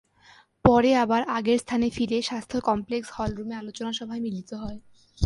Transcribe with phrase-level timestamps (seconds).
[0.65, 4.79] পরে আবার আগের স্থানে ফিরে স্বাস্থ্য কমপ্লেক্স হলরুমে আলোচনা সভায় মিলিত হয়।